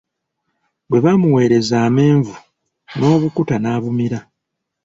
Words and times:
Bwe 0.89 0.99
baamuweereza 1.03 1.75
amenvu 1.87 2.33
N'obukuta 2.97 3.55
n'abumira. 3.59 4.19